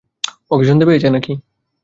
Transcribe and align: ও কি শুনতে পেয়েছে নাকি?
ও 0.51 0.57
কি 0.59 0.65
শুনতে 0.67 0.85
পেয়েছে 0.87 1.07
নাকি? 1.09 1.33